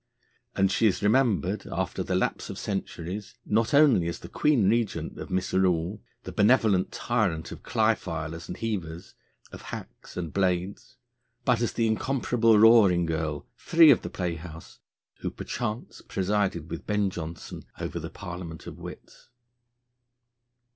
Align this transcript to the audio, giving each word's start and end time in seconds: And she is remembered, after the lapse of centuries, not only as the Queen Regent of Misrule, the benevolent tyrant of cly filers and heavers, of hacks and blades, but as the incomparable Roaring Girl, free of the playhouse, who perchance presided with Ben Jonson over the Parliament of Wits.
And 0.55 0.71
she 0.71 0.87
is 0.87 1.03
remembered, 1.03 1.67
after 1.71 2.01
the 2.01 2.15
lapse 2.15 2.49
of 2.49 2.57
centuries, 2.57 3.35
not 3.45 3.71
only 3.71 4.07
as 4.07 4.17
the 4.17 4.27
Queen 4.29 4.67
Regent 4.67 5.19
of 5.19 5.29
Misrule, 5.29 6.01
the 6.23 6.31
benevolent 6.31 6.91
tyrant 6.91 7.51
of 7.51 7.61
cly 7.61 7.93
filers 7.93 8.47
and 8.47 8.57
heavers, 8.57 9.13
of 9.51 9.61
hacks 9.61 10.17
and 10.17 10.33
blades, 10.33 10.97
but 11.45 11.61
as 11.61 11.73
the 11.73 11.85
incomparable 11.85 12.57
Roaring 12.57 13.05
Girl, 13.05 13.45
free 13.53 13.91
of 13.91 14.01
the 14.01 14.09
playhouse, 14.09 14.79
who 15.19 15.29
perchance 15.29 16.01
presided 16.01 16.71
with 16.71 16.87
Ben 16.87 17.11
Jonson 17.11 17.65
over 17.79 17.99
the 17.99 18.09
Parliament 18.09 18.65
of 18.65 18.79
Wits. 18.79 19.29